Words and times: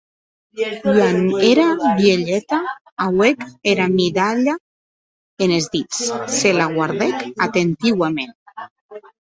Quan 0.85 1.17
era 1.51 1.65
vielheta 1.99 2.59
auec 3.07 3.39
era 3.73 3.87
midalha 3.99 4.55
enes 5.47 5.65
dits, 5.77 6.01
se 6.39 6.55
la 6.59 6.67
guardèc 6.75 7.21
atentiuament. 7.49 8.35